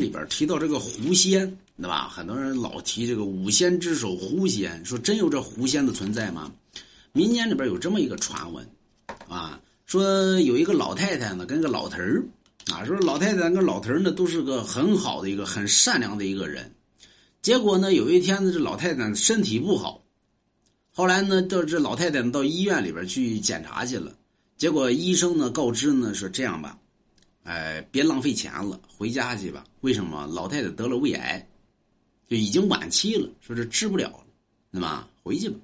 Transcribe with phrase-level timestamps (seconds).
[0.00, 1.46] 里边提到这个狐仙，
[1.76, 2.08] 对吧？
[2.08, 6.52] 很多人老提这个五仙之首狐仙，说真有这狐仙的存在吗？
[7.12, 8.66] 民间里边有这么一个传闻，
[9.28, 12.24] 啊，说有一个老太太呢，跟个老头儿，
[12.72, 16.72] 啊，说老太太跟老头儿呢都是个很好的一个很善良的一个人，
[17.40, 20.02] 结果呢有一天呢这老太太身体不好，
[20.92, 24.12] 后来呢到这老太太到医院里边去检查去了，
[24.56, 26.78] 结果医生呢告知呢说这样吧。
[27.44, 29.64] 哎，别浪费钱了，回家去吧。
[29.82, 30.26] 为什么？
[30.26, 31.46] 老太太得了胃癌，
[32.26, 34.24] 就已经晚期了，说是治不了了，
[34.72, 35.06] 对吧？
[35.22, 35.58] 回去吧。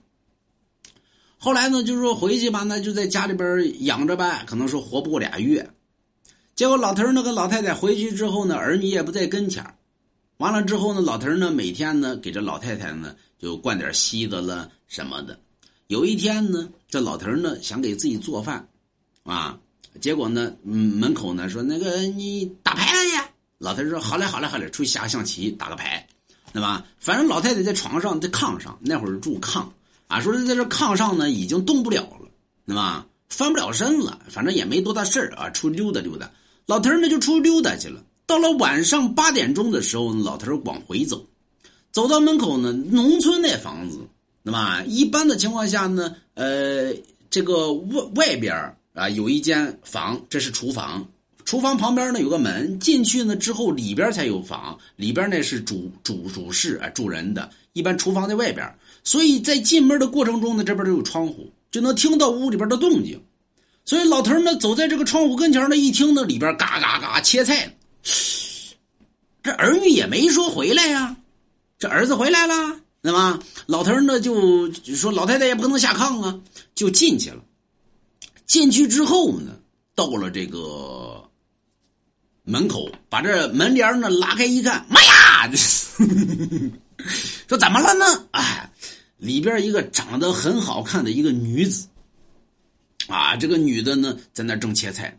[1.38, 5.70] 后来呢，就是说回去吧，那就在家里边养着呗，可能说活不过俩月。
[6.54, 9.64] 结果老头那个老太太回去之后呢，儿女也不在跟前
[10.36, 15.40] 完了之后呢，老头呢每天呢给这老太太呢就灌点稀的了什么的。
[15.86, 18.68] 有一天呢，这老头呢想给自己做饭，
[19.22, 19.58] 啊。
[20.00, 23.30] 结果呢，嗯，门口呢说那个你打牌去。
[23.58, 26.06] 老太太说好嘞，好嘞，好嘞，出去下象棋，打个牌，
[26.52, 26.84] 对吧？
[26.98, 29.64] 反正老太太在床上，在炕上，那会儿住炕
[30.06, 32.28] 啊，说是在这炕上呢，已经动不了了，
[32.66, 33.06] 对吧？
[33.28, 36.30] 翻不了身了，反正也没多大事儿啊，出溜达溜达。
[36.66, 38.02] 老头呢就出溜达去了。
[38.26, 41.26] 到了晚上八点钟的时候，老头往回走，
[41.92, 43.98] 走到门口呢，农村那房子，
[44.42, 44.82] 对吧？
[44.86, 46.94] 一般的情况下呢，呃，
[47.28, 51.06] 这个外外边啊，有一间房，这是厨房。
[51.44, 57.50] 厨房旁边呢有个门，进去呢之后里边才有房，里边那是主主主室啊，住人的。
[57.72, 63.20] 一般厨房在外边，所以在进门的过程中呢，这边都有窗户，就能听到屋里边的动静。
[63.84, 67.74] 所以老头呢走在这个窗户跟前呢，一听呢里边嘎嘎嘎切菜，
[69.42, 71.16] 这儿女也没说回来呀，
[71.78, 72.54] 这儿子回来了，
[73.00, 73.40] 那么？
[73.66, 76.38] 老头呢就说老太太也不可能下炕啊，
[76.74, 77.42] 就进去了。
[78.50, 79.56] 进去之后呢，
[79.94, 81.22] 到了这个
[82.42, 85.48] 门口，把这门帘呢拉开一看，妈呀！
[87.46, 88.26] 说 怎么了呢？
[88.32, 88.68] 哎，
[89.18, 91.86] 里边一个长得很好看的一个女子，
[93.06, 95.16] 啊，这个女的呢在那正切菜，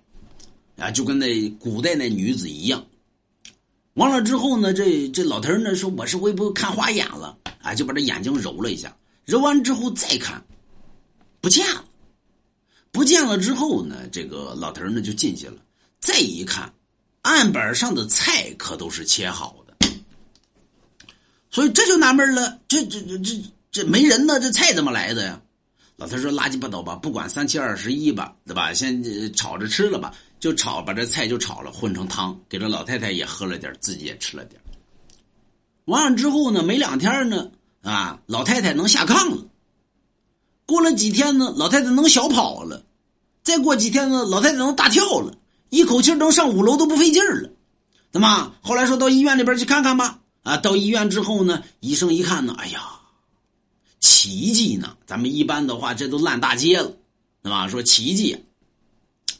[0.75, 2.85] 啊，就跟那古代那女子一样。
[3.93, 7.37] 完了之后呢，这这老头呢说我是会不会看花眼了？
[7.61, 10.43] 啊，就把这眼睛揉了一下，揉完之后再看，
[11.39, 11.85] 不见了。
[12.91, 15.55] 不见了之后呢，这个老头呢就进去了。
[15.99, 16.73] 再一看，
[17.21, 19.87] 案板上的菜可都是切好的，
[21.49, 25.41] 所以这就纳闷了：这这这这这没人呢，这菜怎么来的呀？
[25.97, 28.73] 老头说：“垃圾不倒吧，不管三七二十一吧，对吧？
[28.73, 29.03] 先
[29.33, 34.59] 炒着吃了吧，就炒，把这菜就炒了，混成汤，给这老太太也喝了点，自己也吃了点。
[35.85, 37.51] 完了之后呢，没两天呢，
[37.83, 39.45] 啊，老太太能下炕了。”
[40.71, 42.81] 过了几天呢，老太太能小跑了；
[43.43, 45.33] 再过几天呢，老太太能大跳了，
[45.69, 47.49] 一口气能上五楼都不费劲了。
[48.09, 48.53] 怎么？
[48.61, 50.19] 后来说到医院里边去看看吧。
[50.43, 52.79] 啊，到医院之后呢，医生一看呢，哎呀，
[53.99, 54.95] 奇迹呢！
[55.05, 56.89] 咱们一般的话，这都烂大街了，
[57.43, 57.67] 对吧？
[57.67, 58.37] 说奇迹，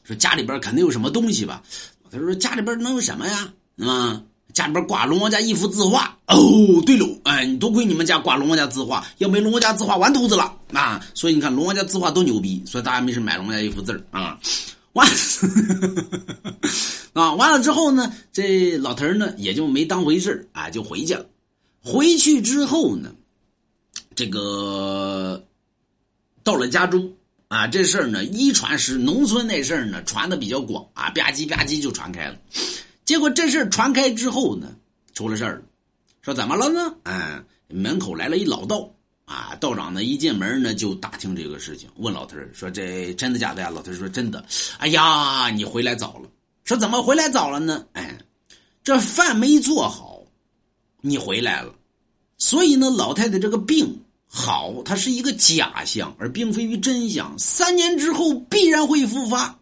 [0.04, 1.64] 说家里边肯定有什么东西吧？
[2.12, 3.52] 他说家里边能有什么呀？
[3.78, 4.22] 对吧？
[4.54, 6.38] 家里边挂龙王家一幅字画哦，
[6.86, 11.04] 对喽，哎，亏你们家挂龙王家字画，要没龙王家字画完犊子了啊！
[11.14, 14.38] 所以你看龙王家字画多牛逼，所以大家没事买龙王家一幅字啊。
[14.94, 15.08] 完
[17.14, 21.26] 啊，完了之后呢，这老头呢也就没当回事啊，就回去了。
[21.82, 23.12] 回去之后呢，
[24.16, 25.44] 这个
[26.44, 27.12] 到了家中
[27.48, 32.38] 啊，这事儿呢一传十，农村那事儿呢传的比较广啊，吧唧吧唧就传开了。
[33.06, 34.68] 结果这事传开之后呢，
[35.14, 35.64] 出了事儿。
[36.22, 36.94] 说怎么了呢？
[37.04, 38.88] 哎，门口来了一老道
[39.26, 44.46] 啊，道长呢一进门呢就打听这个事情，问老头说：“这真的假的呀？”老头说：“真的。”
[44.78, 46.30] 哎呀，你回来早了。
[46.64, 47.84] 说怎么回来早了呢？
[47.94, 48.20] 哎，
[48.84, 50.22] 这饭没做好，
[51.02, 51.74] 你回来了。
[52.38, 57.34] 所以呢，老太太这个病好，它是一个假象，而并非于真相。
[57.40, 59.58] 三年之后必然会复发。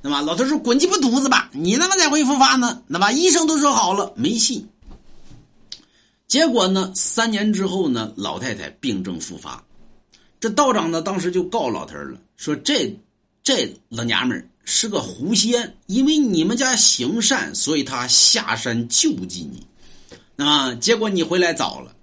[0.00, 1.50] 那么老头说：“滚鸡巴犊子吧！
[1.52, 2.82] 你他妈再会复发呢？
[2.86, 4.64] 那么医生都说好了，没戏。”
[6.28, 9.64] 结果呢，三年之后呢，老太太病症复发。
[10.38, 12.94] 这道长呢，当时就告老头了，说：“这
[13.42, 19.66] 这老娘们是个狐仙，因为你们家行善，所以他下山救济你。
[20.36, 21.96] 那么结果你回来早了，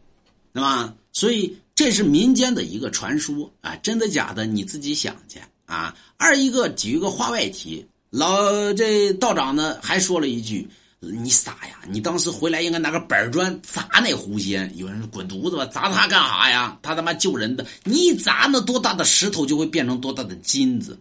[0.51, 10.68] 那么所以这是民间的一个传说啊，真的假的你自己想去。”啊，二一个举一个话外题，老这道长呢还说了一句
[11.00, 16.78] ：“你傻呀，你当时回来应该拿个板砖砸那狐仙。”有人说：“滚犊子吧，砸他干啥呀？
[16.82, 21.00] 他他妈救人的，你一砸那多大的石头就会变成多大的金子。”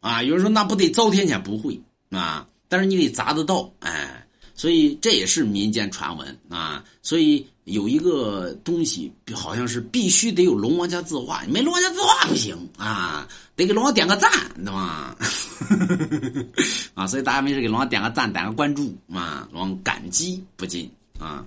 [0.00, 1.42] 啊，有人说那不得遭天谴？
[1.42, 4.24] 不会啊，但是你得砸得到，哎，
[4.54, 6.84] 所以这也是民间传闻啊。
[7.02, 13.26] 所以有一个东西，好像是必须得有龙王家字画，没龙王家字画不行啊，
[13.56, 15.16] 得给龙王点个赞，对吧？
[16.94, 21.44] 啊，所以大家没事给龙王点个赞，点个关注啊，龙王感激不尽啊。